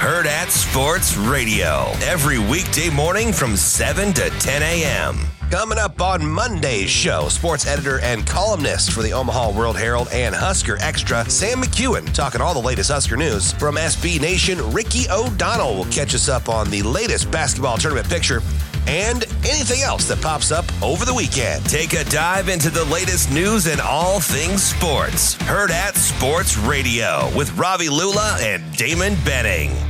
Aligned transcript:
Hurrdat 0.00 0.48
Sports 0.48 1.14
Radio. 1.18 1.84
Every 2.00 2.38
weekday 2.38 2.88
morning 2.88 3.34
from 3.34 3.54
7 3.54 4.14
to 4.14 4.30
10 4.30 4.62
a.m. 4.62 5.18
Coming 5.50 5.76
up 5.76 6.00
on 6.00 6.26
Monday's 6.26 6.88
show, 6.88 7.28
sports 7.28 7.66
editor 7.66 8.00
and 8.00 8.26
columnist 8.26 8.92
for 8.92 9.02
the 9.02 9.12
Omaha 9.12 9.52
World 9.52 9.76
Herald 9.76 10.08
and 10.10 10.34
Husker 10.34 10.78
Extra, 10.80 11.28
Sam 11.28 11.60
McKewon, 11.60 12.10
talking 12.14 12.40
all 12.40 12.54
the 12.54 12.66
latest 12.66 12.90
Husker 12.90 13.18
news. 13.18 13.52
From 13.52 13.74
SB 13.74 14.18
Nation, 14.22 14.72
Ricky 14.72 15.04
O'Donnell 15.10 15.76
will 15.76 15.92
catch 15.92 16.14
us 16.14 16.30
up 16.30 16.48
on 16.48 16.70
the 16.70 16.80
latest 16.80 17.30
basketball 17.30 17.76
tournament 17.76 18.08
picture 18.08 18.40
and 18.86 19.24
anything 19.44 19.82
else 19.82 20.08
that 20.08 20.22
pops 20.22 20.50
up 20.50 20.64
over 20.82 21.04
the 21.04 21.12
weekend. 21.12 21.62
Take 21.66 21.92
a 21.92 22.04
dive 22.04 22.48
into 22.48 22.70
the 22.70 22.86
latest 22.86 23.30
news 23.30 23.66
and 23.66 23.82
all 23.82 24.18
things 24.18 24.62
sports. 24.62 25.36
Hurrdat 25.36 25.94
Sports 25.94 26.56
Radio 26.56 27.30
with 27.36 27.54
Ravi 27.58 27.90
Lulla 27.90 28.38
and 28.40 28.62
Damon 28.78 29.14
Benning. 29.26 29.89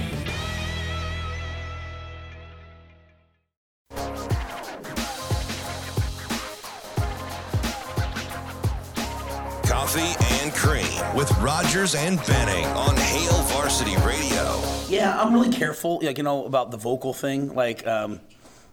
Rogers 11.61 11.93
and 11.93 12.17
Benning 12.25 12.65
on 12.65 12.97
Hail 12.97 13.43
Varsity 13.43 13.95
Radio. 13.97 14.59
Yeah, 14.89 15.15
I'm 15.21 15.31
really 15.31 15.51
careful, 15.51 15.99
like 16.01 16.17
you 16.17 16.23
know, 16.23 16.45
about 16.45 16.71
the 16.71 16.77
vocal 16.77 17.13
thing. 17.13 17.53
Like, 17.53 17.85
um, 17.85 18.19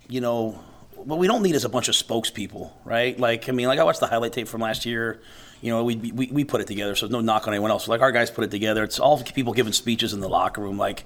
you 0.08 0.22
know, 0.22 0.52
what 0.94 1.18
we 1.18 1.26
don't 1.26 1.42
need 1.42 1.54
is 1.54 1.66
a 1.66 1.68
bunch 1.68 1.88
of 1.88 1.94
spokespeople, 1.94 2.72
right? 2.86 3.20
Like, 3.20 3.50
I 3.50 3.52
mean, 3.52 3.66
like 3.66 3.78
I 3.78 3.84
watched 3.84 4.00
the 4.00 4.06
highlight 4.06 4.32
tape 4.32 4.48
from 4.48 4.62
last 4.62 4.86
year. 4.86 5.20
You 5.60 5.70
know, 5.70 5.84
we 5.84 5.96
we, 5.96 6.28
we 6.28 6.44
put 6.44 6.62
it 6.62 6.66
together, 6.66 6.94
so 6.94 7.08
no 7.08 7.20
knock 7.20 7.46
on 7.46 7.52
anyone 7.52 7.70
else. 7.70 7.88
Like 7.88 8.00
our 8.00 8.10
guys 8.10 8.30
put 8.30 8.44
it 8.44 8.50
together. 8.50 8.84
It's 8.84 8.98
all 8.98 9.22
people 9.22 9.52
giving 9.52 9.74
speeches 9.74 10.14
in 10.14 10.20
the 10.20 10.28
locker 10.28 10.62
room. 10.62 10.78
Like, 10.78 11.04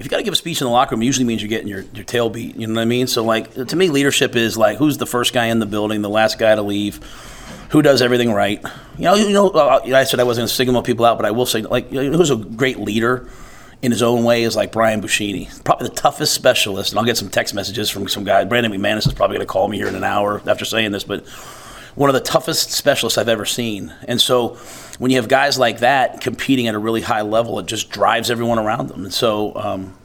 if 0.00 0.04
you 0.04 0.10
got 0.10 0.16
to 0.16 0.24
give 0.24 0.32
a 0.32 0.36
speech 0.36 0.60
in 0.60 0.64
the 0.64 0.72
locker 0.72 0.96
room, 0.96 1.02
it 1.02 1.06
usually 1.06 1.24
means 1.24 1.40
you're 1.40 1.48
getting 1.48 1.68
your, 1.68 1.82
your 1.94 2.04
tail 2.04 2.30
beat. 2.30 2.56
You 2.56 2.66
know 2.66 2.74
what 2.74 2.82
I 2.82 2.84
mean? 2.84 3.06
So, 3.06 3.22
like, 3.22 3.54
to 3.54 3.76
me, 3.76 3.90
leadership 3.90 4.34
is 4.34 4.58
like 4.58 4.78
who's 4.78 4.98
the 4.98 5.06
first 5.06 5.32
guy 5.32 5.46
in 5.46 5.60
the 5.60 5.66
building, 5.66 6.02
the 6.02 6.10
last 6.10 6.36
guy 6.36 6.52
to 6.52 6.62
leave, 6.62 6.98
who 7.70 7.82
does 7.82 8.02
everything 8.02 8.32
right. 8.32 8.62
You 8.96 9.04
know, 9.04 9.14
you 9.14 9.32
know. 9.32 9.50
uh, 9.50 9.80
I 9.84 10.04
said 10.04 10.20
I 10.20 10.24
wasn't 10.24 10.42
going 10.42 10.48
to 10.48 10.54
signal 10.54 10.82
people 10.82 11.04
out, 11.04 11.18
but 11.18 11.26
I 11.26 11.30
will 11.30 11.46
say, 11.46 11.62
like, 11.62 11.90
who's 11.90 12.30
a 12.30 12.36
great 12.36 12.78
leader 12.78 13.28
in 13.82 13.92
his 13.92 14.02
own 14.02 14.24
way 14.24 14.42
is 14.42 14.56
like 14.56 14.72
Brian 14.72 15.02
Buschini, 15.02 15.62
probably 15.64 15.88
the 15.88 15.94
toughest 15.94 16.34
specialist. 16.34 16.92
And 16.92 16.98
I'll 16.98 17.04
get 17.04 17.16
some 17.16 17.28
text 17.28 17.54
messages 17.54 17.90
from 17.90 18.08
some 18.08 18.24
guy. 18.24 18.44
Brandon 18.44 18.72
McManus 18.72 19.06
is 19.06 19.12
probably 19.12 19.36
going 19.36 19.46
to 19.46 19.52
call 19.52 19.68
me 19.68 19.76
here 19.76 19.86
in 19.86 19.94
an 19.94 20.04
hour 20.04 20.40
after 20.46 20.64
saying 20.64 20.92
this, 20.92 21.04
but 21.04 21.26
one 21.94 22.10
of 22.10 22.14
the 22.14 22.20
toughest 22.20 22.72
specialists 22.72 23.18
I've 23.18 23.28
ever 23.28 23.44
seen. 23.44 23.92
And 24.06 24.20
so 24.20 24.56
when 24.98 25.10
you 25.10 25.16
have 25.16 25.28
guys 25.28 25.58
like 25.58 25.80
that 25.80 26.20
competing 26.20 26.68
at 26.68 26.74
a 26.74 26.78
really 26.78 27.00
high 27.00 27.22
level, 27.22 27.58
it 27.58 27.66
just 27.66 27.90
drives 27.90 28.30
everyone 28.30 28.58
around 28.58 28.88
them. 28.88 29.04
And 29.04 29.12
so, 29.12 29.56
um, 29.56 29.96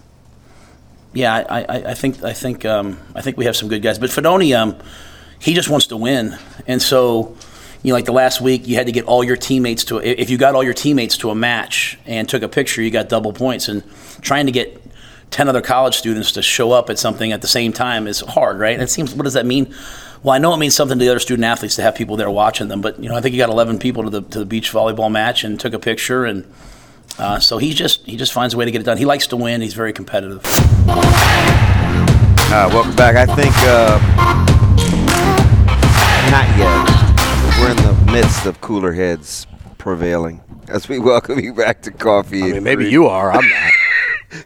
yeah, 1.14 1.34
I, 1.34 1.62
I, 1.62 1.76
I 1.90 1.94
think 1.94 2.24
I 2.24 2.34
think 2.34 2.64
um, 2.66 2.98
I 3.14 3.22
think 3.22 3.38
we 3.38 3.46
have 3.46 3.56
some 3.58 3.68
good 3.68 3.82
guys. 3.82 4.00
But 4.00 4.10
Fidone, 4.10 4.58
um, 4.58 4.78
he 5.42 5.54
just 5.54 5.70
wants 5.70 5.88
to 5.88 5.98
win, 5.98 6.38
and 6.68 6.82
so 6.82 7.36
you 7.84 7.90
know, 7.90 7.96
like 7.96 8.06
the 8.06 8.12
last 8.12 8.42
week, 8.42 8.68
you 8.68 8.76
had 8.76 8.86
to 8.86 8.92
get 8.92 9.06
all 9.06 9.24
your 9.24 9.36
teammates 9.36 9.86
to. 9.86 9.98
If 9.98 10.30
you 10.30 10.38
got 10.38 10.54
all 10.54 10.64
your 10.64 10.74
teammates 10.74 11.18
to 11.18 11.32
a 11.32 11.36
match 11.36 11.98
and 12.06 12.30
took 12.30 12.44
a 12.44 12.48
picture, 12.48 12.82
you 12.82 12.92
got 12.92 13.10
double 13.10 13.34
points. 13.34 13.68
And 13.68 13.84
trying 14.22 14.46
to 14.46 14.52
get 14.52 14.80
ten 15.32 15.50
other 15.50 15.62
college 15.62 15.96
students 15.96 16.34
to 16.34 16.44
show 16.44 16.72
up 16.72 16.90
at 16.92 17.00
something 17.00 17.32
at 17.32 17.42
the 17.42 17.48
same 17.48 17.74
time 17.74 18.06
is 18.08 18.20
hard, 18.20 18.60
right? 18.60 18.74
And 18.74 18.84
it 18.84 18.90
seems, 18.90 19.16
what 19.16 19.24
does 19.24 19.34
that 19.34 19.48
mean? 19.48 19.74
Well, 20.22 20.36
I 20.36 20.38
know 20.38 20.54
it 20.54 20.58
means 20.58 20.76
something 20.76 21.00
to 21.00 21.04
the 21.04 21.10
other 21.10 21.20
student 21.20 21.44
athletes 21.46 21.76
to 21.78 21.82
have 21.82 21.96
people 21.96 22.18
there 22.18 22.30
watching 22.30 22.68
them, 22.68 22.82
but 22.82 23.02
you 23.02 23.10
know, 23.10 23.16
I 23.16 23.22
think 23.22 23.34
you 23.34 23.40
got 23.40 23.50
11 23.50 23.80
people 23.80 24.04
to 24.04 24.10
the 24.12 24.22
to 24.22 24.40
the 24.40 24.46
beach 24.46 24.72
volleyball 24.72 25.12
match 25.12 25.44
and 25.44 25.60
took 25.60 25.74
a 25.74 25.80
picture, 25.80 26.26
and 26.26 26.46
uh, 27.18 27.40
so 27.40 27.58
he 27.58 27.74
just 27.74 28.06
he 28.06 28.16
just 28.16 28.32
finds 28.32 28.54
a 28.54 28.58
way 28.58 28.66
to 28.66 28.72
get 28.72 28.82
it 28.82 28.84
done. 28.84 28.98
He 28.98 29.06
likes 29.06 29.26
to 29.28 29.38
win. 29.38 29.62
He's 29.62 29.74
very 29.74 29.94
competitive. 29.94 30.42
Uh, 32.54 32.70
welcome 32.72 32.96
back. 32.96 33.16
I 33.16 33.26
think 33.34 33.54
uh, 33.60 34.51
not 36.32 36.48
yet. 36.58 37.60
We're 37.60 37.72
in 37.72 37.76
the 37.76 38.12
midst 38.12 38.46
of 38.46 38.62
cooler 38.62 38.94
heads 38.94 39.46
prevailing 39.78 40.42
as 40.70 40.88
we 40.88 40.98
welcome 40.98 41.40
you 41.40 41.54
back 41.54 41.82
to 41.82 41.92
coffee. 41.92 42.44
I 42.44 42.46
and 42.46 42.54
mean, 42.54 42.64
maybe 42.64 42.84
Cream. 42.86 42.94
you 42.94 43.08
are. 43.08 43.34
I'm 43.34 43.50
not. 43.50 43.72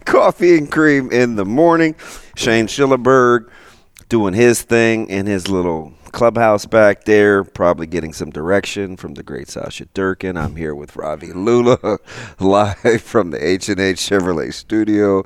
coffee 0.06 0.58
and 0.58 0.72
cream 0.72 1.12
in 1.12 1.36
the 1.36 1.46
morning. 1.46 1.94
Shane 2.36 2.66
Schillerberg 2.66 3.52
doing 4.10 4.34
his 4.34 4.64
thing 4.64 5.08
in 5.10 5.28
his 5.28 5.48
little 5.48 5.94
clubhouse 6.12 6.66
back 6.66 7.04
there, 7.04 7.44
probably 7.44 7.86
getting 7.86 8.14
some 8.14 8.32
direction 8.32 8.98
from 8.98 9.14
the 9.14 9.22
great 9.22 9.48
Sasha 9.48 9.86
Durkin. 9.94 10.38
I'm 10.38 10.56
here 10.56 10.74
with 10.74 10.96
Ravi 10.96 11.34
Lulla, 11.34 12.00
live 12.40 13.04
from 13.04 13.30
the 13.30 13.48
H&H 13.48 13.76
Chevrolet 13.98 14.52
studio. 14.52 15.24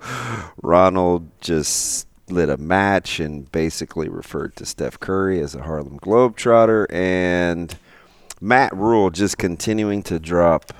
Ronald 0.61 1.29
just 1.39 2.08
lit 2.31 2.49
a 2.49 2.57
match 2.57 3.19
and 3.19 3.51
basically 3.51 4.09
referred 4.09 4.55
to 4.57 4.65
Steph 4.65 4.99
Curry 4.99 5.39
as 5.41 5.55
a 5.55 5.63
Harlem 5.63 5.99
Globetrotter. 5.99 6.85
And 6.91 7.77
Matt 8.41 8.75
Rhule 8.75 9.09
just 9.09 9.37
continuing 9.37 10.03
to 10.03 10.19
drop 10.19 10.73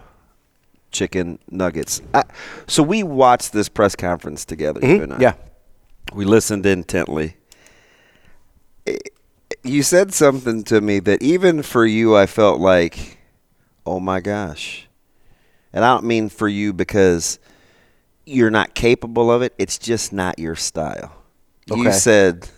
chicken 0.92 1.40
nuggets. 1.50 2.02
I, 2.14 2.24
so 2.68 2.84
we 2.84 3.04
watched 3.04 3.54
this 3.54 3.70
press 3.70 3.96
conference 3.96 4.46
together. 4.46 4.80
Mm-hmm. 4.82 4.96
you 4.96 5.04
and 5.04 5.14
I. 5.14 5.20
Yeah. 5.20 5.34
We 6.14 6.26
listened 6.26 6.66
intently. 6.66 7.36
You 9.64 9.84
said 9.84 10.14
something 10.14 10.64
to 10.66 10.82
me 10.82 11.00
that 11.00 11.22
even 11.22 11.62
for 11.62 11.86
you, 11.86 12.16
I 12.16 12.26
felt 12.26 12.60
like, 12.60 13.20
oh 13.86 14.00
my 14.00 14.20
gosh. 14.20 14.88
And 15.72 15.86
I 15.86 15.94
don't 15.94 16.06
mean 16.06 16.30
for 16.30 16.48
you 16.48 16.74
because 16.74 17.38
you're 18.26 18.50
not 18.50 18.74
capable 18.74 19.32
of 19.32 19.42
it. 19.42 19.54
It's 19.58 19.78
just 19.78 20.12
not 20.12 20.40
your 20.40 20.56
style. 20.56 21.19
You 21.76 21.92
said, 21.92 22.50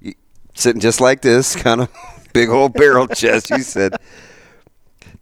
you- 0.00 0.14
sitting 0.54 0.80
just 0.80 1.00
like 1.00 1.22
this, 1.22 1.54
kind 1.62 1.80
of 1.82 1.88
big 2.32 2.48
old 2.48 2.72
barrel 2.74 3.06
chest, 3.08 3.50
you 3.50 3.60
said, 3.62 3.94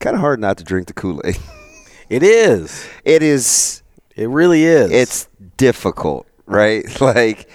kind 0.01 0.15
of 0.17 0.21
hard 0.21 0.41
not 0.41 0.59
to 0.59 0.65
drink 0.65 0.87
the 0.89 0.93
Kool 0.95 1.21
Aid. 1.25 1.39
It 2.09 2.23
is. 2.23 2.87
It 3.05 3.23
is 3.23 3.83
It 4.17 4.29
really 4.29 4.65
is. 4.65 4.91
it's 4.91 5.29
difficult, 5.57 6.27
right? 6.47 6.85
Like, 7.01 7.49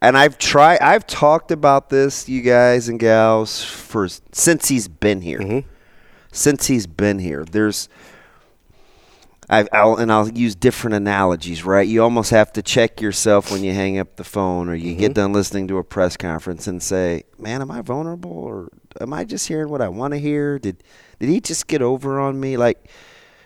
and 0.00 0.18
I've 0.18 0.36
tried. 0.36 0.80
I've 0.80 1.06
talked 1.06 1.52
about 1.52 1.88
this, 1.88 2.28
you 2.28 2.42
guys 2.42 2.88
and 2.88 2.98
gals, 2.98 3.62
for 3.62 4.08
since 4.32 4.66
he's 4.68 4.88
been 4.88 5.20
here. 5.20 5.38
Mm-hmm. 5.38 5.68
Since 6.32 6.66
he's 6.66 6.86
been 6.88 7.18
here, 7.20 7.44
there's. 7.44 7.88
I, 9.52 9.68
I'll 9.70 9.96
and 9.96 10.10
I'll 10.10 10.30
use 10.30 10.54
different 10.54 10.94
analogies, 10.94 11.62
right? 11.62 11.86
You 11.86 12.02
almost 12.02 12.30
have 12.30 12.54
to 12.54 12.62
check 12.62 13.02
yourself 13.02 13.52
when 13.52 13.62
you 13.62 13.74
hang 13.74 13.98
up 13.98 14.16
the 14.16 14.24
phone 14.24 14.70
or 14.70 14.74
you 14.74 14.94
get 14.94 15.12
done 15.12 15.34
listening 15.34 15.68
to 15.68 15.76
a 15.76 15.84
press 15.84 16.16
conference 16.16 16.66
and 16.66 16.82
say, 16.82 17.24
"Man, 17.38 17.60
am 17.60 17.70
I 17.70 17.82
vulnerable 17.82 18.32
or 18.32 18.70
am 18.98 19.12
I 19.12 19.24
just 19.24 19.46
hearing 19.46 19.68
what 19.68 19.82
I 19.82 19.90
want 19.90 20.14
to 20.14 20.18
hear? 20.18 20.58
Did 20.58 20.82
did 21.20 21.28
he 21.28 21.38
just 21.38 21.66
get 21.66 21.82
over 21.82 22.18
on 22.18 22.40
me?" 22.40 22.56
Like, 22.56 22.88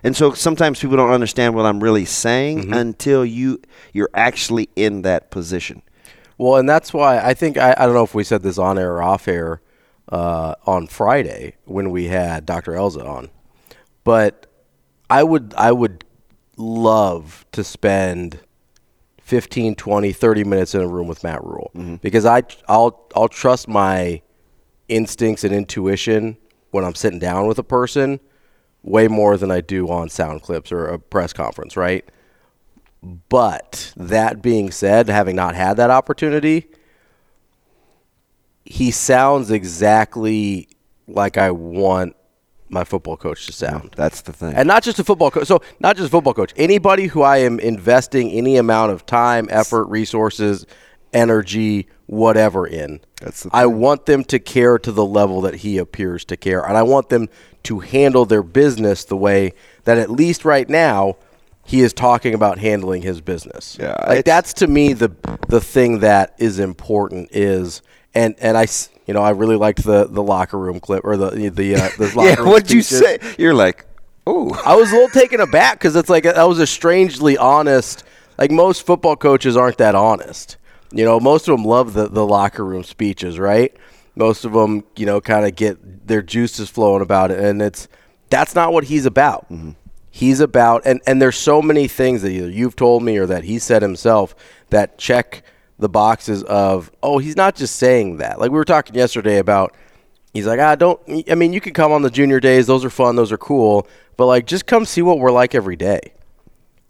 and 0.05 0.17
so 0.17 0.33
sometimes 0.33 0.79
people 0.79 0.97
don't 0.97 1.11
understand 1.11 1.57
what 1.57 1.67
I'm 1.67 1.83
really 1.83 2.05
saying 2.05 2.73
until 2.73 3.25
you 3.25 3.61
you're 3.93 4.11
actually 4.15 4.69
in 4.77 5.03
that 5.03 5.33
position. 5.33 5.83
Well, 6.39 6.55
and 6.55 6.69
that's 6.69 6.95
why 6.95 7.19
I 7.19 7.35
think 7.35 7.59
I, 7.59 7.75
I 7.77 7.85
don't 7.85 7.95
know 7.95 8.05
if 8.05 8.15
we 8.15 8.23
said 8.23 8.45
this 8.45 8.59
on 8.59 8.79
air 8.79 8.93
or 8.93 9.03
off 9.03 9.27
air 9.27 9.61
uh, 10.09 10.55
on 10.67 10.87
Friday 10.87 11.57
when 11.65 11.91
we 11.91 12.05
had 12.05 12.47
Dr. 12.47 12.75
Elza 12.75 13.05
on, 13.05 13.29
but 14.05 14.46
I 15.09 15.23
would 15.23 15.55
I 15.57 15.73
would 15.73 16.05
love 16.57 17.45
to 17.53 17.63
spend 17.63 18.41
15, 19.21 19.75
20, 19.75 20.13
30 20.13 20.45
minutes 20.45 20.75
in 20.75 20.81
a 20.81 20.89
room 20.89 21.09
with 21.09 21.25
Matt 21.25 21.43
Rhule 21.45 21.71
mm-hmm. 21.75 21.97
because 21.97 22.25
I 22.25 22.43
I'll 22.69 23.09
I'll 23.15 23.29
trust 23.29 23.69
my 23.69 24.23
instincts 24.89 25.45
and 25.45 25.55
intuition 25.55 26.37
when 26.71 26.85
I'm 26.85 26.95
sitting 26.95 27.19
down 27.19 27.47
with 27.47 27.59
a 27.59 27.65
person 27.65 28.21
way 28.83 29.09
more 29.09 29.37
than 29.37 29.51
I 29.51 29.61
do 29.61 29.91
on 29.91 30.09
sound 30.09 30.43
clips 30.43 30.71
or 30.71 30.87
a 30.87 30.99
press 30.99 31.33
conference, 31.33 31.77
right? 31.77 32.09
But 33.29 33.93
that 33.97 34.43
being 34.43 34.71
said, 34.71 35.09
having 35.09 35.37
not 35.37 35.55
had 35.55 35.75
that 35.75 35.91
opportunity, 35.91 36.67
he 38.65 38.91
sounds 38.91 39.51
exactly 39.51 40.69
like 41.07 41.37
I 41.37 41.51
want 41.51 42.16
my 42.69 42.85
football 42.85 43.17
coach 43.17 43.47
to 43.47 43.53
sound. 43.53 43.93
That's 43.97 44.23
the 44.23 44.33
thing. 44.33 44.55
And 44.55 44.67
not 44.67 44.83
just 44.83 44.99
a 44.99 45.05
football 45.05 45.31
coach. 45.31 45.47
So 45.47 45.63
not 45.81 45.97
just 45.97 46.09
a 46.09 46.11
football 46.11 46.35
coach. 46.35 46.53
Anybody 46.57 47.07
who 47.07 47.23
I 47.23 47.39
am 47.39 47.59
investing 47.61 48.31
any 48.31 48.57
amount 48.57 48.93
of 48.93 49.07
time, 49.07 49.49
effort, 49.51 49.85
resources, 49.87 50.67
energy, 51.13 51.89
whatever 52.07 52.67
in. 52.67 53.01
That's 53.21 53.47
I 53.53 53.67
want 53.67 54.07
them 54.07 54.25
to 54.25 54.39
care 54.39 54.79
to 54.79 54.93
the 54.93 55.05
level 55.05 55.41
that 55.43 55.57
he 55.57 55.79
appears 55.79 56.25
to 56.27 56.37
care, 56.37 56.63
and 56.63 56.77
I 56.77 56.83
want 56.83 57.09
them 57.09 57.29
to 57.65 57.81
handle 57.81 58.25
their 58.25 58.43
business 58.43 59.05
the 59.05 59.17
way 59.17 59.53
that 59.85 59.99
at 59.99 60.11
least 60.11 60.45
right 60.45 60.69
now 60.69 61.17
he 61.65 61.81
is 61.81 61.93
talking 61.93 62.35
about 62.35 62.59
handling 62.59 63.03
his 63.03 63.21
business. 63.21 63.77
Yeah, 63.81 63.97
like 64.07 64.25
that's 64.25 64.53
to 64.55 64.67
me 64.67 64.93
the 64.93 65.11
the 65.49 65.61
thing 65.61 66.01
that 66.01 66.35
is 66.39 66.59
important 66.59 67.31
is 67.33 67.83
and 68.15 68.35
and 68.39 68.57
I 68.57 68.67
you 69.07 69.15
know 69.15 69.23
I 69.23 69.31
really 69.31 69.57
liked 69.57 69.85
the 69.85 70.07
the 70.07 70.23
locker 70.23 70.59
room 70.59 70.81
clip 70.81 71.05
or 71.05 71.17
the 71.17 71.51
the 71.51 71.77
uh, 71.77 71.89
the 71.99 72.13
locker 72.15 72.29
yeah, 72.29 72.35
room 72.37 72.49
what'd 72.49 72.71
you 72.71 72.83
say? 72.83 73.19
You're 73.39 73.55
like, 73.55 73.87
oh, 74.27 74.53
I 74.65 74.75
was 74.75 74.91
a 74.91 74.95
little 74.95 75.09
taken 75.09 75.41
aback 75.41 75.79
because 75.79 75.97
it's 75.97 76.11
like 76.11 76.25
that 76.25 76.43
was 76.43 76.59
a 76.59 76.67
strangely 76.67 77.39
honest. 77.39 78.05
Like 78.39 78.51
most 78.51 78.85
football 78.85 79.17
coaches 79.17 79.57
aren't 79.57 79.79
that 79.79 79.95
honest. 79.95 80.57
You 80.93 81.05
know, 81.05 81.19
most 81.21 81.49
of 81.49 81.57
them 81.57 81.65
love 81.65 81.95
the 81.95 82.09
the 82.09 82.27
locker 82.27 82.65
room 82.65 82.85
speeches, 82.85 83.39
right? 83.39 83.75
Most 84.15 84.45
of 84.45 84.53
them, 84.53 84.85
you 84.97 85.05
know, 85.05 85.21
kind 85.21 85.47
of 85.47 85.55
get 85.55 86.07
their 86.07 86.23
juices 86.23 86.71
flowing 86.71 87.03
about 87.03 87.31
it, 87.31 87.39
and 87.39 87.61
it's 87.61 87.89
that's 88.31 88.55
not 88.55 88.73
what 88.73 88.85
he's 88.85 89.07
about. 89.07 89.47
He's 90.11 90.41
about, 90.41 90.83
and 90.85 91.01
and 91.07 91.21
there's 91.21 91.37
so 91.37 91.61
many 91.61 91.89
things 91.89 92.23
that 92.23 92.31
either 92.31 92.51
you've 92.51 92.77
told 92.77 93.03
me 93.03 93.19
or 93.19 93.27
that 93.27 93.45
he 93.45 93.59
said 93.59 93.83
himself 93.83 94.35
that 94.71 94.99
check 94.99 95.43
the 95.79 95.89
boxes 95.89 96.43
of 96.45 96.91
oh 97.03 97.19
he's 97.19 97.37
not 97.37 97.55
just 97.55 97.77
saying 97.77 98.17
that. 98.19 98.39
Like 98.39 98.51
we 98.51 98.57
were 98.57 98.65
talking 98.65 98.95
yesterday 98.95 99.39
about 99.39 99.75
He's 100.37 100.47
like, 100.47 100.61
ah, 100.61 100.75
don't. 100.75 101.01
I 101.31 101.35
mean, 101.35 101.55
you 101.55 101.63
can 101.63 101.73
come 101.73 101.93
on 101.93 102.03
the 102.03 102.11
junior 102.11 102.41
days; 102.41 102.67
those 102.67 102.85
are 102.85 102.91
fun, 102.91 103.17
those 103.17 103.33
are 103.33 103.39
cool. 103.39 103.89
But 104.19 104.27
like, 104.27 104.47
just 104.47 104.67
come 104.67 104.85
see 104.85 105.01
what 105.01 105.19
we're 105.19 105.33
like 105.33 105.55
every 105.55 105.77
day. 105.77 106.13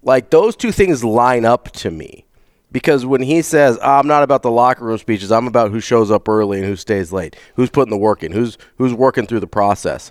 Like 0.03 0.31
those 0.31 0.57
two 0.57 0.73
things 0.73 1.05
line 1.05 1.45
up 1.45 1.71
to 1.75 1.93
me, 1.93 2.27
because 2.73 3.07
when 3.07 3.23
he 3.23 3.43
says, 3.43 3.79
"Ah, 3.81 4.01
"I'm 4.01 4.09
not 4.09 4.25
about 4.25 4.43
the 4.43 4.51
locker 4.51 4.85
room 4.85 4.99
speeches. 4.99 5.31
I'm 5.31 5.47
about 5.47 5.71
who 5.71 5.79
shows 5.79 6.11
up 6.11 6.29
early 6.29 6.59
and 6.59 6.67
who 6.67 6.75
stays 6.75 7.13
late, 7.13 7.37
who's 7.55 7.71
putting 7.71 7.91
the 7.91 7.97
work 7.97 8.25
in, 8.25 8.33
who's 8.33 8.59
who's 8.79 8.93
working 8.93 9.29
through 9.29 9.41
the 9.41 9.47
process," 9.47 10.11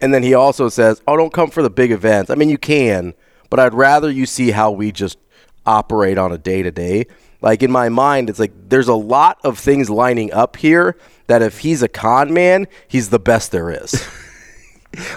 and 0.00 0.14
then 0.14 0.22
he 0.22 0.34
also 0.34 0.68
says, 0.68 1.02
"Oh, 1.08 1.16
don't 1.16 1.32
come 1.32 1.50
for 1.50 1.64
the 1.64 1.70
big 1.70 1.90
events. 1.90 2.30
I 2.30 2.36
mean, 2.36 2.50
you 2.50 2.58
can, 2.58 3.14
but 3.50 3.58
I'd 3.58 3.74
rather 3.74 4.08
you 4.08 4.26
see 4.26 4.52
how 4.52 4.70
we 4.70 4.92
just 4.92 5.18
operate 5.66 6.18
on 6.18 6.32
a 6.32 6.38
day 6.38 6.62
to 6.62 6.70
day." 6.70 7.06
Like 7.42 7.62
in 7.62 7.70
my 7.70 7.88
mind, 7.90 8.30
it's 8.30 8.38
like 8.38 8.52
there's 8.68 8.88
a 8.88 8.94
lot 8.94 9.38
of 9.44 9.58
things 9.58 9.90
lining 9.90 10.32
up 10.32 10.56
here 10.56 10.96
that 11.26 11.42
if 11.42 11.58
he's 11.58 11.82
a 11.82 11.88
con 11.88 12.32
man, 12.32 12.66
he's 12.88 13.10
the 13.10 13.18
best 13.18 13.52
there 13.52 13.70
is. 13.70 14.02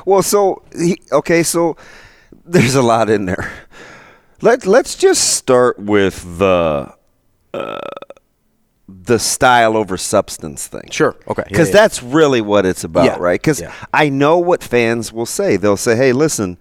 Well, 0.06 0.22
so 0.22 0.64
he, 0.78 1.00
okay, 1.10 1.42
so 1.42 1.78
there's 2.44 2.76
a 2.76 2.82
lot 2.82 3.10
in 3.10 3.26
there. 3.26 3.50
Let 4.42 4.66
Let's 4.66 4.96
just 4.96 5.36
start 5.36 5.80
with 5.80 6.38
the 6.38 6.94
uh, 7.54 7.80
the 8.88 9.20
style 9.20 9.78
over 9.78 9.96
substance 9.98 10.68
thing. 10.68 10.90
Sure. 10.92 11.16
Okay. 11.30 11.44
Because 11.48 11.70
yeah. 11.70 11.74
that's 11.76 12.04
really 12.04 12.42
what 12.42 12.66
it's 12.66 12.84
about, 12.84 13.06
Yeah. 13.06 13.18
right? 13.20 13.40
Because 13.40 13.62
Yeah. 13.62 13.74
I 13.94 14.10
know 14.10 14.38
what 14.38 14.64
fans 14.64 15.14
will 15.14 15.26
say. 15.26 15.56
They'll 15.58 15.78
say, 15.78 15.96
"Hey, 15.96 16.12
listen, 16.12 16.58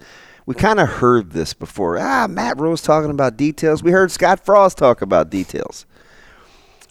we 0.48 0.54
kind 0.54 0.80
of 0.80 0.88
heard 0.88 1.32
this 1.32 1.52
before. 1.52 1.98
Ah, 1.98 2.26
Matt 2.26 2.58
Rose 2.58 2.80
talking 2.80 3.10
about 3.10 3.36
details. 3.36 3.82
We 3.82 3.90
heard 3.90 4.10
Scott 4.10 4.46
Frost 4.46 4.78
talk 4.78 5.02
about 5.02 5.28
details." 5.28 5.84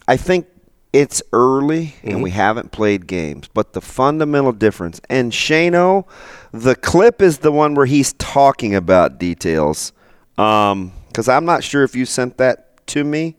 I 0.07 0.15
think 0.15 0.45
it's 0.93 1.23
early 1.33 1.87
Mm-hmm. 1.87 2.07
and 2.07 2.23
we 2.23 2.29
haven't 2.29 2.71
played 2.71 3.07
games, 3.07 3.49
but 3.51 3.73
the 3.73 3.81
fundamental 3.81 4.51
difference 4.51 5.01
and 5.09 5.31
Shano, 5.31 6.05
the 6.51 6.75
clip 6.75 7.19
is 7.19 7.39
the 7.39 7.51
one 7.51 7.73
where 7.73 7.87
he's 7.87 8.13
talking 8.13 8.75
about 8.75 9.17
details. 9.17 9.91
Um, 10.37 10.93
because 11.07 11.27
I'm 11.27 11.45
not 11.45 11.63
sure 11.63 11.83
if 11.83 11.95
you 11.95 12.05
sent 12.05 12.37
that 12.37 12.85
to 12.87 13.03
me, 13.03 13.37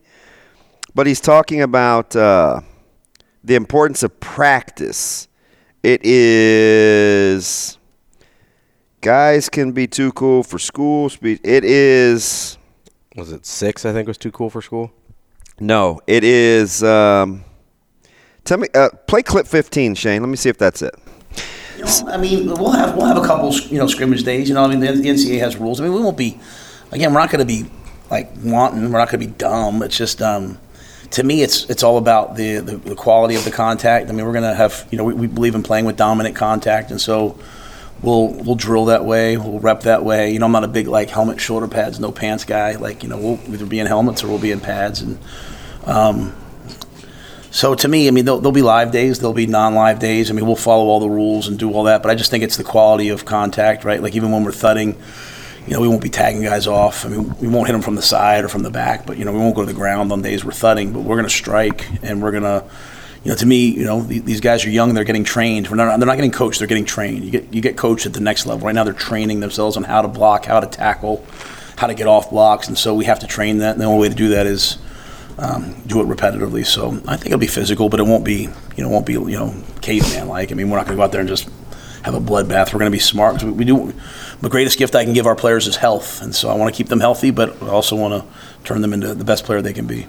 but 0.97 1.07
he's 1.07 1.21
talking 1.21 1.63
about 1.63 2.17
uh, 2.17 2.61
the 3.45 3.55
importance 3.55 4.03
of 4.03 4.19
practice. 4.19 5.29
It 5.85 6.05
is 6.05 7.78
guys 9.01 9.49
can 9.49 9.73
be 9.73 9.87
too 9.87 10.13
cool 10.13 10.43
for 10.43 10.59
school 10.59 11.09
speech. 11.09 11.41
It 11.45 11.65
is 11.65 12.59
was 13.17 13.33
it 13.33 13.45
six? 13.45 13.85
I 13.85 13.93
think 13.93 14.07
was 14.07 14.19
too 14.19 14.31
cool 14.31 14.51
for 14.51 14.63
school. 14.63 14.93
no, 15.61 16.01
it 16.07 16.25
is. 16.25 16.83
Um, 16.85 17.45
tell 18.45 18.59
me, 18.59 18.69
uh, 18.75 18.91
play 19.07 19.23
clip 19.23 19.47
15, 19.47 19.95
Shane. 19.97 20.23
Let 20.23 20.29
me 20.29 20.37
see 20.37 20.49
if 20.49 20.59
that's 20.59 20.83
it. 20.83 20.95
You 21.77 21.85
know, 21.85 22.09
I 22.09 22.17
mean, 22.17 22.47
we'll 22.47 22.71
have 22.73 22.97
we'll 22.97 23.07
have 23.07 23.17
a 23.17 23.27
couple, 23.27 23.53
you 23.55 23.79
know, 23.79 23.87
scrimmage 23.87 24.25
days. 24.25 24.49
You 24.49 24.55
know, 24.55 24.65
I 24.65 24.69
mean, 24.69 24.81
the, 24.81 24.93
the 24.93 25.09
NCAA 25.09 25.41
has 25.41 25.57
rules. 25.57 25.81
I 25.81 25.85
mean, 25.85 25.93
we 25.93 26.01
won't 26.01 26.17
be. 26.17 26.39
Again, 26.91 27.13
we're 27.13 27.21
not 27.21 27.31
going 27.31 27.41
to 27.41 27.45
be 27.45 27.71
like 28.11 28.31
wanting. 28.43 28.83
We're 28.91 28.99
not 28.99 29.11
going 29.11 29.21
to 29.21 29.27
be 29.27 29.33
dumb. 29.33 29.83
It's 29.83 29.97
just, 29.97 30.23
um, 30.23 30.59
to 31.11 31.23
me, 31.23 31.43
it's 31.43 31.69
it's 31.71 31.83
all 31.83 31.99
about 31.99 32.37
the, 32.37 32.59
the, 32.59 32.77
the 32.79 32.95
quality 32.95 33.37
of 33.37 33.45
the 33.45 33.51
contact. 33.51 34.09
I 34.09 34.13
mean, 34.13 34.25
we're 34.27 34.33
going 34.33 34.45
to 34.45 34.55
have, 34.55 34.89
you 34.91 34.99
know, 34.99 35.05
we, 35.05 35.15
we 35.15 35.27
believe 35.27 35.55
in 35.55 35.63
playing 35.63 35.85
with 35.85 35.97
dominant 35.97 36.35
contact, 36.35 36.91
and 36.91 37.01
so 37.01 37.39
we'll 38.03 38.29
we'll 38.29 38.55
drill 38.55 38.87
that 38.87 39.05
way. 39.05 39.37
We'll 39.37 39.61
rep 39.61 39.83
that 39.83 40.05
way. 40.05 40.33
You 40.33 40.39
know, 40.39 40.47
I'm 40.47 40.53
not 40.53 40.65
a 40.65 40.69
big 40.69 40.87
like 40.89 41.11
helmet, 41.11 41.41
shoulder 41.41 41.69
pads, 41.69 42.01
no 42.01 42.13
pants 42.13 42.45
guy. 42.45 42.77
Like, 42.77 43.03
you 43.03 43.09
know, 43.09 43.19
we'll 43.19 43.41
either 43.53 43.67
be 43.67 43.79
in 43.79 43.87
helmets 43.87 44.23
or 44.23 44.29
we'll 44.29 44.39
be 44.39 44.53
in 44.53 44.61
pads, 44.61 45.03
and 45.03 45.19
um, 45.85 46.35
so 47.51 47.75
to 47.75 47.89
me, 47.89 48.09
I 48.09 48.11
mean, 48.11 48.25
there'll, 48.25 48.41
there'll 48.41 48.53
be 48.53 48.63
live 48.63 48.93
days, 48.93 49.21
there'll 49.21 49.33
be 49.33 49.47
non-live 49.47 49.99
days. 49.99 50.31
I 50.31 50.35
mean, 50.35 50.47
we'll 50.47 50.57
follow 50.57 50.85
all 50.85 51.01
the 51.01 51.09
rules 51.09 51.49
and 51.49 51.59
do 51.59 51.73
all 51.73 51.85
that, 51.85 52.03
but 52.03 52.11
I 52.11 52.15
just 52.15 52.31
think 52.31 52.45
it's 52.45 52.57
the 52.57 52.65
quality 52.65 53.09
of 53.09 53.25
contact, 53.25 53.85
right? 53.85 54.03
Like 54.03 54.15
even 54.15 54.31
when 54.31 54.45
we're 54.45 54.53
thudding, 54.53 54.97
you 55.67 55.73
know, 55.73 55.81
we 55.81 55.89
won't 55.89 56.03
be 56.03 56.11
tagging 56.11 56.43
guys 56.43 56.67
off. 56.67 57.07
I 57.07 57.09
mean, 57.09 57.35
we 57.41 57.49
won't 57.49 57.67
hit 57.67 57.73
them 57.73 57.83
from 57.83 57.95
the 57.95 58.03
side 58.03 58.45
or 58.45 58.49
from 58.49 58.63
the 58.63 58.71
back, 58.71 59.07
but 59.07 59.17
you 59.17 59.25
know, 59.25 59.33
we 59.33 59.39
won't 59.39 59.55
go 59.55 59.63
to 59.63 59.67
the 59.67 59.75
ground 59.79 60.13
on 60.13 60.23
days 60.23 60.45
we're 60.45 60.53
thudding. 60.53 60.93
But 60.93 61.01
we're 61.01 61.17
going 61.17 61.29
to 61.29 61.35
strike, 61.35 61.87
and 62.03 62.23
we're 62.23 62.33
going 62.33 62.43
to, 62.43 62.65
you 63.25 63.31
know, 63.31 63.37
to 63.37 63.47
me, 63.47 63.69
you 63.69 63.85
know, 63.85 64.01
these 64.03 64.41
guys 64.41 64.65
are 64.65 64.71
young; 64.71 64.95
they're 64.95 65.05
getting 65.05 65.25
trained. 65.25 65.69
We're 65.69 65.77
not, 65.77 65.99
they're 65.99 66.07
not 66.07 66.17
getting 66.17 66.31
coached; 66.31 66.59
they're 66.61 66.69
getting 66.69 66.85
trained. 66.85 67.25
You 67.25 67.31
get 67.31 67.53
you 67.53 67.61
get 67.61 67.77
coached 67.77 68.07
at 68.07 68.13
the 68.13 68.21
next 68.21 68.47
level. 68.47 68.67
Right 68.67 68.75
now, 68.75 68.85
they're 68.85 68.93
training 68.93 69.41
themselves 69.41 69.77
on 69.77 69.85
how 69.85 70.03
to 70.03 70.09
block, 70.09 70.45
how 70.45 70.61
to 70.61 70.67
tackle, 70.67 71.25
how 71.77 71.89
to 71.89 71.95
get 71.95 72.07
off 72.07 72.31
blocks, 72.31 72.69
and 72.69 72.79
so 72.79 72.95
we 72.95 73.07
have 73.07 73.19
to 73.21 73.27
train 73.27 73.59
that. 73.59 73.73
And 73.73 73.81
the 73.81 73.87
only 73.87 74.03
way 74.03 74.09
to 74.09 74.15
do 74.15 74.29
that 74.31 74.47
is 74.47 74.79
um, 75.39 75.75
do 75.87 76.01
it 76.01 76.07
repetitively. 76.07 76.67
So 76.67 77.01
I 77.07 77.17
think 77.17 77.27
it'll 77.27 77.39
be 77.39 77.47
physical, 77.47 77.89
but 77.89 78.01
it 78.01 78.05
won't 78.05 78.25
be, 78.25 78.49
you 78.77 78.85
know, 78.85 78.89
won't 78.89 79.07
be, 79.07 79.15
you 79.15 79.31
know, 79.31 79.55
caveman 79.81 80.29
like. 80.29 80.53
I 80.53 80.55
mean, 80.55 80.71
we're 80.71 80.77
not 80.77 80.87
going 80.87 80.97
to 80.97 81.01
go 81.01 81.05
out 81.05 81.13
there 81.13 81.21
and 81.21 81.29
just 81.29 81.49
have 82.03 82.15
a 82.15 82.21
bloodbath. 82.21 82.73
We're 82.73 82.81
going 82.81 82.91
to 82.91 82.97
be 82.97 82.99
smart. 82.99 83.43
We, 83.43 83.51
we 83.51 83.65
do. 83.65 83.93
The 84.41 84.49
greatest 84.49 84.79
gift 84.79 84.95
I 84.95 85.05
can 85.05 85.13
give 85.13 85.27
our 85.27 85.37
players 85.37 85.67
is 85.67 85.77
health, 85.77 86.23
and 86.23 86.35
so 86.35 86.49
I 86.49 86.55
want 86.55 86.73
to 86.73 86.77
keep 86.77 86.89
them 86.89 87.01
healthy, 87.01 87.31
but 87.31 87.61
I 87.63 87.69
also 87.69 87.97
want 87.97 88.23
to 88.23 88.65
turn 88.65 88.83
them 88.83 88.93
into 88.93 89.15
the 89.15 89.25
best 89.25 89.45
player 89.45 89.61
they 89.63 89.73
can 89.73 89.87
be. 89.87 90.07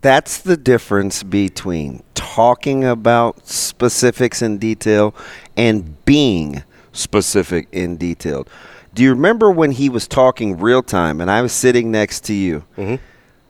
That's 0.00 0.38
the 0.38 0.56
difference 0.56 1.22
between 1.22 2.02
talking 2.14 2.84
about 2.84 3.46
specifics 3.46 4.42
in 4.42 4.58
detail 4.58 5.14
and 5.56 6.04
being 6.04 6.62
specific 6.92 7.68
in 7.72 7.96
detail. 7.96 8.46
Do 8.94 9.02
you 9.02 9.10
remember 9.10 9.50
when 9.50 9.72
he 9.72 9.88
was 9.88 10.06
talking 10.06 10.58
real 10.58 10.82
time 10.82 11.20
and 11.20 11.30
I 11.30 11.42
was 11.42 11.52
sitting 11.52 11.90
next 11.90 12.24
to 12.26 12.34
you? 12.34 12.64
Mm-hmm. 12.76 12.96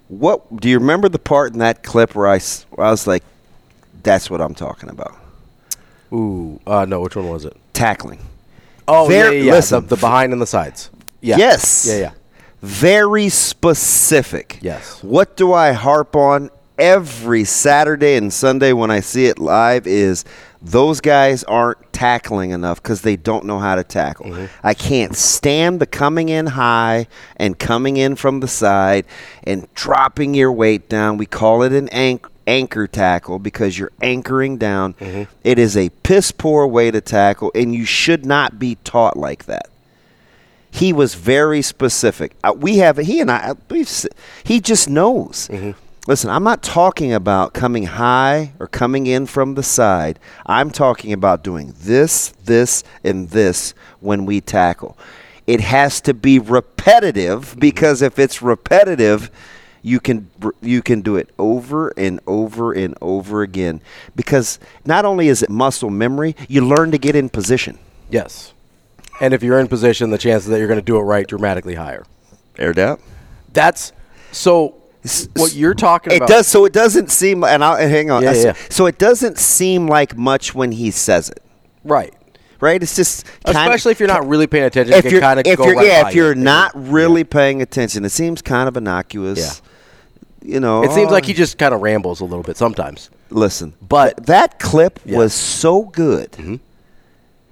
What 0.08 0.60
do 0.60 0.68
you 0.70 0.78
remember 0.78 1.08
the 1.08 1.18
part 1.18 1.52
in 1.52 1.58
that 1.58 1.82
clip 1.82 2.14
where 2.14 2.26
I, 2.28 2.40
where 2.70 2.86
I 2.86 2.90
was 2.90 3.06
like, 3.06 3.22
"That's 4.02 4.30
what 4.30 4.40
I'm 4.40 4.54
talking 4.54 4.88
about." 4.88 5.14
Ooh, 6.12 6.58
uh, 6.66 6.86
no, 6.86 7.00
which 7.00 7.14
one 7.14 7.28
was 7.28 7.44
it? 7.44 7.54
Tackling. 7.74 8.20
Oh, 8.86 9.06
There- 9.06 9.26
yeah, 9.32 9.38
yeah, 9.38 9.44
yeah. 9.44 9.52
listen. 9.52 9.82
the, 9.82 9.96
the 9.96 10.00
behind 10.00 10.32
and 10.32 10.40
the 10.40 10.46
sides. 10.46 10.88
Yeah. 11.20 11.36
Yes. 11.36 11.86
Yeah, 11.86 11.98
yeah. 11.98 12.10
Very 12.62 13.28
specific. 13.28 14.58
Yes. 14.60 15.02
What 15.02 15.36
do 15.36 15.52
I 15.52 15.72
harp 15.72 16.16
on 16.16 16.50
every 16.78 17.44
Saturday 17.44 18.16
and 18.16 18.32
Sunday 18.32 18.72
when 18.72 18.90
I 18.90 19.00
see 19.00 19.26
it 19.26 19.38
live 19.38 19.86
is 19.86 20.24
those 20.62 21.00
guys 21.00 21.44
aren't 21.44 21.92
tackling 21.92 22.50
enough 22.50 22.82
because 22.82 23.02
they 23.02 23.16
don't 23.16 23.44
know 23.44 23.58
how 23.58 23.74
to 23.74 23.84
tackle. 23.84 24.26
Mm-hmm. 24.26 24.66
I 24.66 24.74
can't 24.74 25.14
stand 25.16 25.80
the 25.80 25.86
coming 25.86 26.28
in 26.28 26.46
high 26.46 27.06
and 27.36 27.58
coming 27.58 27.96
in 27.96 28.16
from 28.16 28.40
the 28.40 28.48
side 28.48 29.04
and 29.44 29.72
dropping 29.74 30.34
your 30.34 30.52
weight 30.52 30.88
down. 30.88 31.16
We 31.16 31.26
call 31.26 31.62
it 31.62 31.72
an 31.72 31.88
anch- 31.90 32.24
anchor 32.46 32.86
tackle 32.86 33.38
because 33.38 33.78
you're 33.78 33.92
anchoring 34.00 34.58
down. 34.58 34.94
Mm-hmm. 34.94 35.30
It 35.44 35.58
is 35.58 35.76
a 35.76 35.90
piss 35.90 36.32
poor 36.32 36.66
way 36.66 36.90
to 36.90 37.00
tackle, 37.00 37.52
and 37.54 37.74
you 37.74 37.84
should 37.84 38.24
not 38.24 38.58
be 38.58 38.76
taught 38.84 39.16
like 39.16 39.44
that 39.46 39.68
he 40.78 40.92
was 40.92 41.14
very 41.14 41.60
specific. 41.60 42.36
Uh, 42.44 42.54
we 42.56 42.78
have 42.78 42.98
he 42.98 43.20
and 43.20 43.30
I. 43.30 43.54
We've 43.68 43.90
he 44.44 44.60
just 44.60 44.88
knows. 44.88 45.48
Listen, 46.06 46.30
I'm 46.30 46.44
not 46.44 46.62
talking 46.62 47.12
about 47.12 47.52
coming 47.52 47.84
high 47.84 48.52
or 48.58 48.66
coming 48.66 49.06
in 49.06 49.26
from 49.26 49.56
the 49.56 49.62
side. 49.62 50.18
I'm 50.46 50.70
talking 50.70 51.12
about 51.12 51.44
doing 51.44 51.74
this, 51.80 52.30
this, 52.44 52.82
and 53.04 53.28
this 53.28 53.74
when 54.00 54.24
we 54.24 54.40
tackle. 54.40 54.96
It 55.46 55.60
has 55.60 56.00
to 56.02 56.14
be 56.14 56.38
repetitive 56.38 57.56
because 57.58 58.00
if 58.00 58.18
it's 58.18 58.40
repetitive, 58.40 59.30
you 59.82 59.98
can 59.98 60.30
you 60.62 60.80
can 60.80 61.00
do 61.00 61.16
it 61.16 61.28
over 61.38 61.92
and 61.96 62.20
over 62.26 62.72
and 62.72 62.96
over 63.00 63.42
again 63.42 63.80
because 64.14 64.58
not 64.84 65.04
only 65.04 65.28
is 65.28 65.42
it 65.42 65.50
muscle 65.50 65.90
memory, 65.90 66.36
you 66.48 66.64
learn 66.64 66.92
to 66.92 66.98
get 66.98 67.16
in 67.16 67.28
position. 67.28 67.78
Yes. 68.10 68.52
And 69.20 69.34
if 69.34 69.42
you're 69.42 69.58
in 69.58 69.68
position, 69.68 70.10
the 70.10 70.18
chances 70.18 70.48
that 70.50 70.58
you're 70.58 70.68
going 70.68 70.80
to 70.80 70.84
do 70.84 70.96
it 70.96 71.02
right 71.02 71.26
dramatically 71.26 71.74
higher. 71.74 72.04
Air 72.58 72.72
doubt. 72.72 73.00
That's 73.52 73.92
so. 74.32 74.74
What 75.36 75.54
you're 75.54 75.74
talking 75.74 76.12
it 76.12 76.16
about? 76.16 76.28
It 76.28 76.32
does. 76.32 76.46
So 76.46 76.64
it 76.64 76.72
doesn't 76.72 77.10
seem. 77.10 77.44
And 77.44 77.64
I'll 77.64 77.76
hang 77.76 78.10
on. 78.10 78.22
Yeah, 78.22 78.32
yeah. 78.32 78.52
So 78.68 78.86
it 78.86 78.98
doesn't 78.98 79.38
seem 79.38 79.86
like 79.86 80.16
much 80.16 80.54
when 80.54 80.72
he 80.72 80.90
says 80.90 81.30
it. 81.30 81.42
Right. 81.84 82.12
Right. 82.60 82.82
It's 82.82 82.96
just 82.96 83.24
especially 83.44 83.92
if 83.92 84.00
you're 84.00 84.08
not 84.08 84.26
really 84.26 84.48
paying 84.48 84.64
attention. 84.64 84.94
If 84.94 85.10
you're 85.10 85.20
kind 85.20 85.38
of 85.38 85.46
if 85.46 85.58
you're 85.58 85.76
right 85.76 85.86
yeah 85.86 86.08
if 86.08 86.14
you're 86.14 86.32
it. 86.32 86.38
not 86.38 86.72
really 86.74 87.20
yeah. 87.20 87.28
paying 87.30 87.62
attention, 87.62 88.04
it 88.04 88.10
seems 88.10 88.42
kind 88.42 88.68
of 88.68 88.76
innocuous. 88.76 89.62
Yeah. 90.42 90.54
You 90.54 90.60
know, 90.60 90.82
it 90.82 90.90
seems 90.92 91.10
like 91.10 91.24
he 91.24 91.34
just 91.34 91.58
kind 91.58 91.74
of 91.74 91.82
rambles 91.82 92.20
a 92.20 92.24
little 92.24 92.42
bit 92.42 92.56
sometimes. 92.56 93.10
Listen, 93.30 93.74
but 93.80 94.26
that 94.26 94.58
clip 94.58 94.98
yeah. 95.04 95.18
was 95.18 95.34
so 95.34 95.84
good. 95.84 96.32
Mm-hmm. 96.32 96.56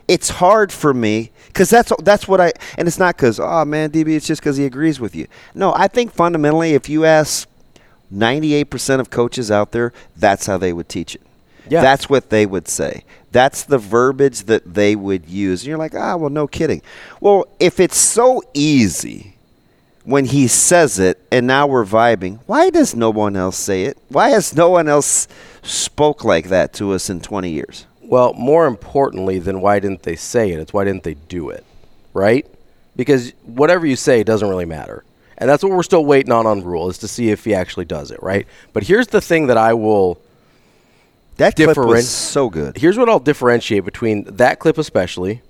It's 0.09 0.29
hard 0.29 0.73
for 0.73 0.95
me 0.95 1.33
because 1.49 1.69
that's 1.71 1.93
that's 2.03 2.29
what 2.29 2.41
I 2.41 2.53
and 2.79 2.87
it's 2.87 2.99
not 2.99 3.17
because 3.17 3.41
oh 3.41 3.65
man 3.65 3.91
DB 3.91 4.17
it's 4.17 4.27
just 4.27 4.41
because 4.41 4.57
he 4.57 4.65
agrees 4.65 5.01
with 5.01 5.15
you. 5.17 5.27
No, 5.55 5.73
I 5.75 5.89
think 5.89 6.13
fundamentally 6.13 6.75
if 6.75 6.89
you 6.89 7.05
ask 7.05 7.49
98% 8.13 9.01
of 9.01 9.11
coaches 9.11 9.51
out 9.51 9.73
there, 9.73 9.93
that's 10.17 10.47
how 10.47 10.59
they 10.59 10.73
would 10.73 10.89
teach 10.89 11.15
it. 11.15 11.23
Yeah. 11.69 11.83
That's 11.83 12.09
what 12.09 12.31
they 12.31 12.47
would 12.47 12.69
say. 12.69 13.05
That's 13.33 13.65
the 13.65 13.79
verbiage 13.79 14.45
that 14.45 14.75
they 14.75 14.95
would 14.95 15.29
use. 15.29 15.63
And 15.63 15.69
you're 15.69 15.79
like, 15.79 15.95
ah, 15.95 16.17
well, 16.17 16.31
no 16.31 16.47
kidding. 16.47 16.83
Well, 17.21 17.47
if 17.59 17.81
it's 17.81 17.97
so 17.97 18.43
easy 18.55 19.37
when 20.05 20.27
he 20.27 20.47
says 20.47 20.99
it 21.01 21.21
and 21.33 21.47
now 21.47 21.67
we're 21.67 21.85
vibing, 21.85 22.39
why 22.47 22.71
does 22.71 22.95
no 22.95 23.11
one 23.11 23.37
else 23.37 23.57
say 23.57 23.83
it? 23.83 23.99
Why 24.09 24.31
has 24.31 24.55
no 24.55 24.71
one 24.71 24.89
else 24.89 25.27
spoke 25.63 26.25
like 26.25 26.49
that 26.49 26.73
to 26.75 26.93
us 26.93 27.11
in 27.11 27.21
20 27.21 27.51
years? 27.51 27.87
Well, 28.07 28.33
more 28.35 28.67
importantly 28.67 29.39
than 29.39 29.61
why 29.61 29.81
didn't 29.81 30.03
they 30.03 30.17
say 30.17 30.53
it, 30.53 30.61
it's 30.61 30.73
why 30.73 30.85
didn't 30.85 31.03
they 31.03 31.15
do 31.15 31.51
it, 31.51 31.65
right? 32.15 32.47
Because 32.95 33.33
whatever 33.45 33.87
you 33.87 33.97
say 33.97 34.23
doesn't 34.23 34.49
really 34.49 34.65
matter. 34.65 35.05
And 35.39 35.51
that's 35.51 35.63
what 35.63 35.73
we're 35.73 35.83
still 35.83 36.05
waiting 36.05 36.33
on 36.33 36.47
on 36.47 36.63
Rhule 36.63 36.89
is 36.89 36.99
to 36.99 37.09
see 37.09 37.31
if 37.31 37.45
he 37.45 37.55
actually 37.55 37.85
does 37.85 38.11
it, 38.11 38.23
right? 38.23 38.47
But 38.73 38.85
here's 38.85 39.09
the 39.09 39.21
thing 39.21 39.49
that 39.49 39.59
I 39.59 39.75
will 39.75 40.19
that 41.37 41.57
clip 41.57 41.77
was 41.77 42.09
so 42.09 42.49
good. 42.49 42.79
Here's 42.79 42.97
what 42.97 43.09
I'll 43.09 43.21
differentiate 43.21 43.85
between 43.85 44.25
that 44.37 44.59
clip 44.59 44.79
especially 44.79 45.43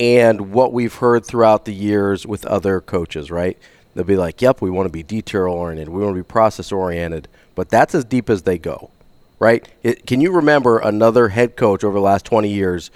and 0.00 0.52
what 0.52 0.72
we've 0.72 0.94
heard 0.94 1.24
throughout 1.24 1.64
the 1.64 1.72
years 1.72 2.26
with 2.26 2.44
other 2.46 2.80
coaches, 2.80 3.30
right? 3.30 3.56
They'll 3.94 4.04
be 4.04 4.16
like, 4.16 4.42
"Yep, 4.42 4.60
we 4.60 4.70
want 4.70 4.86
to 4.86 4.92
be 4.92 5.02
detail 5.02 5.44
oriented, 5.44 5.88
we 5.88 6.02
want 6.02 6.16
to 6.16 6.22
be 6.22 6.26
process 6.26 6.72
oriented," 6.72 7.28
but 7.54 7.70
that's 7.70 7.94
as 7.94 8.04
deep 8.04 8.28
as 8.28 8.42
they 8.42 8.58
go, 8.58 8.90
right? 9.38 9.66
It, 9.82 10.06
can 10.06 10.20
you 10.20 10.32
remember 10.32 10.78
another 10.78 11.28
head 11.28 11.56
coach 11.56 11.84
over 11.84 11.94
the 11.94 12.02
last 12.04 12.24
20 12.24 12.48
years 12.48 12.90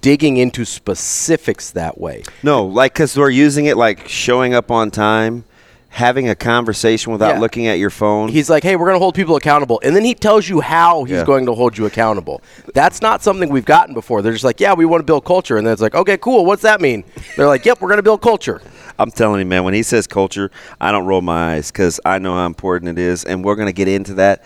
digging 0.00 0.36
into 0.36 0.64
specifics 0.64 1.70
that 1.72 1.98
way? 2.00 2.22
No, 2.42 2.64
like 2.64 2.92
because 2.94 3.16
we're 3.16 3.30
using 3.30 3.66
it 3.66 3.76
like 3.76 4.08
showing 4.08 4.54
up 4.54 4.70
on 4.70 4.90
time 4.90 5.44
having 5.92 6.28
a 6.28 6.36
conversation 6.36 7.10
without 7.10 7.34
Yeah. 7.34 7.40
looking 7.40 7.66
at 7.66 7.76
your 7.80 7.90
phone. 7.90 8.28
He's 8.28 8.48
like, 8.48 8.62
"Hey, 8.62 8.76
we're 8.76 8.86
going 8.86 8.94
to 8.94 9.00
hold 9.00 9.16
people 9.16 9.34
accountable," 9.34 9.80
and 9.82 9.96
then 9.96 10.04
he 10.04 10.14
tells 10.14 10.48
you 10.48 10.60
how 10.60 11.02
he's 11.02 11.16
Yeah. 11.16 11.24
going 11.24 11.46
to 11.46 11.52
hold 11.52 11.76
you 11.76 11.84
accountable. 11.86 12.42
That's 12.74 13.02
not 13.02 13.24
something 13.24 13.48
we've 13.48 13.64
gotten 13.64 13.92
before. 13.92 14.22
They're 14.22 14.30
just 14.32 14.44
like, 14.44 14.60
"Yeah, 14.60 14.74
we 14.74 14.84
want 14.84 15.00
to 15.00 15.04
build 15.04 15.24
culture," 15.24 15.56
and 15.56 15.66
then 15.66 15.72
it's 15.72 15.82
like, 15.82 15.96
"Okay, 15.96 16.16
cool. 16.16 16.44
What's 16.44 16.62
that 16.62 16.80
mean?" 16.80 17.02
They're 17.36 17.48
like, 17.48 17.64
"Yep, 17.64 17.80
we're 17.80 17.88
going 17.88 17.98
to 17.98 18.04
build 18.04 18.22
culture." 18.22 18.60
I'm 19.00 19.10
telling 19.10 19.40
you, 19.40 19.46
man, 19.46 19.64
when 19.64 19.74
he 19.74 19.82
says 19.82 20.06
culture, 20.06 20.52
I 20.80 20.92
don't 20.92 21.06
roll 21.06 21.22
my 21.22 21.54
eyes 21.54 21.72
because 21.72 21.98
I 22.04 22.18
know 22.20 22.34
how 22.34 22.46
important 22.46 22.96
it 22.96 23.02
is, 23.02 23.24
and 23.24 23.44
we're 23.44 23.56
going 23.56 23.66
to 23.66 23.72
get 23.72 23.88
into 23.88 24.14
that 24.14 24.44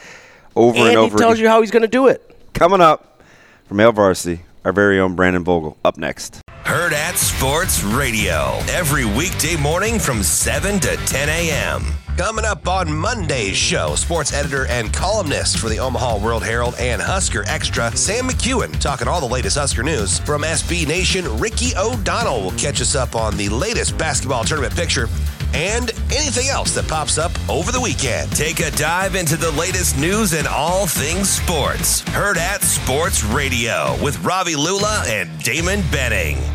over 0.56 0.78
and, 0.78 0.88
And, 0.88 0.96
over. 0.98 1.14
he 1.16 1.18
tells 1.18 1.34
again. 1.34 1.44
you 1.44 1.48
how 1.48 1.60
he's 1.60 1.70
going 1.70 1.82
to 1.82 1.88
do 1.88 2.06
it. 2.08 2.36
Coming 2.54 2.80
up 2.80 3.20
from 3.66 3.78
Hail 3.78 3.92
Varsity, 3.92 4.42
our 4.64 4.72
very 4.72 4.98
own 5.00 5.14
Brandon 5.14 5.44
Vogel. 5.44 5.76
Up 5.84 5.96
next. 5.96 6.40
Hurrdat 6.64 7.16
Sports 7.16 7.82
Radio 7.84 8.58
every 8.70 9.04
weekday 9.04 9.56
morning 9.56 9.98
from 9.98 10.22
7 10.22 10.80
to 10.80 10.96
10 10.96 11.28
a.m. 11.28 11.84
Coming 12.16 12.44
up 12.44 12.68
on 12.68 12.92
Monday's 12.96 13.56
show, 13.56 13.96
sports 13.96 14.32
editor 14.32 14.66
and 14.68 14.92
columnist 14.92 15.58
for 15.58 15.68
the 15.68 15.80
Omaha 15.80 16.18
World 16.24 16.44
Herald 16.44 16.74
and 16.78 17.02
Husker 17.02 17.42
Extra, 17.48 17.94
Sam 17.96 18.28
McKewon, 18.28 18.78
talking 18.80 19.08
all 19.08 19.20
the 19.20 19.26
latest 19.26 19.58
Husker 19.58 19.82
news. 19.82 20.20
From 20.20 20.42
SB 20.42 20.86
Nation, 20.86 21.24
Ricky 21.38 21.72
O'Donnell 21.76 22.40
will 22.42 22.52
catch 22.52 22.80
us 22.80 22.94
up 22.94 23.14
on 23.16 23.36
the 23.36 23.48
latest 23.48 23.98
basketball 23.98 24.44
tournament 24.44 24.74
picture 24.76 25.08
and 25.54 25.90
anything 26.14 26.48
else 26.48 26.74
that 26.74 26.86
pops 26.88 27.18
up 27.18 27.32
over 27.48 27.72
the 27.72 27.80
weekend. 27.80 28.30
Take 28.32 28.60
a 28.60 28.70
dive 28.72 29.14
into 29.14 29.36
the 29.36 29.50
latest 29.52 29.98
news 29.98 30.32
and 30.32 30.46
all 30.46 30.86
things 30.86 31.28
sports. 31.28 32.02
Hurrdat 32.02 32.62
Sports 32.62 33.24
Radio 33.24 33.96
with 34.02 34.18
Ravi 34.24 34.56
Lulla 34.56 35.04
and 35.06 35.28
Damon 35.42 35.82
Benning. 35.90 36.53